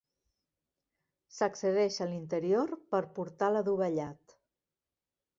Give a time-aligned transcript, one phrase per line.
[1.39, 4.35] S'accedeix a l'interior per portal adovellat.